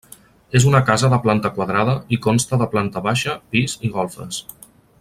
[0.59, 4.41] És una casa de planta quadrada i consta de planta baixa, pis i golfes.